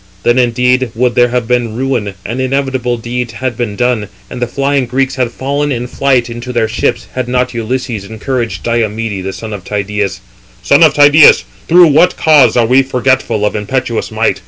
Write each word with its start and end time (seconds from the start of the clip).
Then 0.23 0.39
indeed 0.39 0.89
would 0.95 1.13
there 1.13 1.27
have 1.27 1.47
been 1.47 1.75
ruin; 1.77 2.15
and 2.25 2.41
inevitable 2.41 2.97
deeds 2.97 3.33
had 3.33 3.55
been 3.55 3.75
done, 3.75 4.09
and 4.31 4.41
the 4.41 4.47
flying 4.47 4.87
Greeks 4.87 5.13
had 5.13 5.29
fallen 5.29 5.71
in 5.71 5.85
flight 5.85 6.27
into 6.27 6.51
their 6.51 6.67
ships, 6.67 7.05
had 7.13 7.27
not 7.27 7.53
Ulysses 7.53 8.03
encouraged 8.05 8.63
Diomede, 8.63 9.23
the 9.23 9.31
son 9.31 9.53
of 9.53 9.63
Tydeus: 9.63 10.19
"Son 10.63 10.81
of 10.81 10.95
Tydeus, 10.95 11.43
through 11.67 11.85
what 11.89 12.17
cause 12.17 12.57
are 12.57 12.65
we 12.65 12.81
forgetful 12.81 13.45
of 13.45 13.55
impetuous 13.55 14.09
might? 14.09 14.39